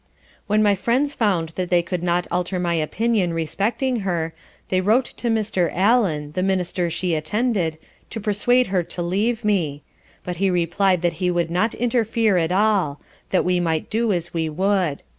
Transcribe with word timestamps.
When 0.47 0.63
my 0.63 0.73
friends 0.73 1.13
found 1.13 1.49
that 1.49 1.69
they 1.69 1.83
could 1.83 2.01
not 2.01 2.25
alter 2.31 2.57
my 2.57 2.73
opinion 2.73 3.35
respecting 3.35 3.97
her, 3.97 4.33
they 4.69 4.81
wrote 4.81 5.05
to 5.05 5.29
Mr. 5.29 5.69
Allen, 5.71 6.31
the 6.31 6.41
Minister 6.41 6.89
she 6.89 7.13
attended, 7.13 7.77
to 8.09 8.19
persuade 8.19 8.65
her 8.73 8.81
to 8.81 9.03
leave 9.03 9.45
me; 9.45 9.83
but 10.23 10.37
he 10.37 10.49
replied 10.49 11.03
that 11.03 11.13
he 11.21 11.29
would 11.29 11.51
not 11.51 11.75
interfere 11.75 12.37
at 12.37 12.51
all, 12.51 12.99
that 13.29 13.45
we 13.45 13.59
might 13.59 13.91
do 13.91 14.11
as 14.11 14.33
we 14.33 14.49
would. 14.49 15.03